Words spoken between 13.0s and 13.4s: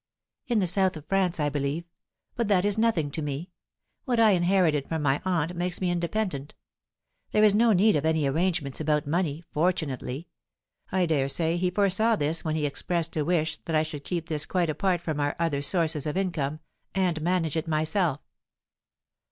a